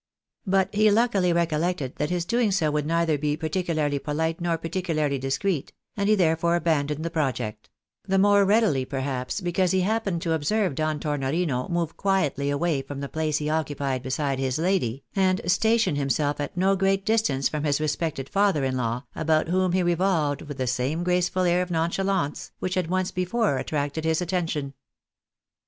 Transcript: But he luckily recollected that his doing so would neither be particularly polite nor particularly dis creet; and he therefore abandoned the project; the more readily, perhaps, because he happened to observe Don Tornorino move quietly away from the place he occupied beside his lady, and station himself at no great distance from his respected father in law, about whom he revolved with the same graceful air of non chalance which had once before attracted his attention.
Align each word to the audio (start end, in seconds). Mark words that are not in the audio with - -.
But 0.47 0.73
he 0.73 0.89
luckily 0.89 1.31
recollected 1.31 1.97
that 1.97 2.09
his 2.09 2.25
doing 2.25 2.51
so 2.51 2.71
would 2.71 2.87
neither 2.87 3.19
be 3.19 3.37
particularly 3.37 3.99
polite 3.99 4.41
nor 4.41 4.57
particularly 4.57 5.19
dis 5.19 5.37
creet; 5.37 5.69
and 5.95 6.09
he 6.09 6.15
therefore 6.15 6.55
abandoned 6.55 7.05
the 7.05 7.11
project; 7.11 7.69
the 8.07 8.17
more 8.17 8.43
readily, 8.43 8.83
perhaps, 8.83 9.41
because 9.41 9.73
he 9.73 9.81
happened 9.81 10.23
to 10.23 10.31
observe 10.33 10.73
Don 10.73 10.99
Tornorino 10.99 11.69
move 11.69 11.97
quietly 11.97 12.49
away 12.49 12.81
from 12.81 12.99
the 12.99 13.09
place 13.09 13.37
he 13.37 13.47
occupied 13.47 14.01
beside 14.01 14.39
his 14.39 14.57
lady, 14.57 15.03
and 15.15 15.39
station 15.45 15.95
himself 15.95 16.39
at 16.41 16.57
no 16.57 16.75
great 16.75 17.05
distance 17.05 17.47
from 17.47 17.63
his 17.63 17.79
respected 17.79 18.27
father 18.27 18.63
in 18.63 18.75
law, 18.75 19.03
about 19.13 19.49
whom 19.49 19.71
he 19.71 19.83
revolved 19.83 20.41
with 20.41 20.57
the 20.57 20.65
same 20.65 21.03
graceful 21.03 21.43
air 21.43 21.61
of 21.61 21.69
non 21.69 21.91
chalance 21.91 22.49
which 22.57 22.73
had 22.73 22.87
once 22.87 23.11
before 23.11 23.59
attracted 23.59 24.03
his 24.03 24.19
attention. 24.19 24.73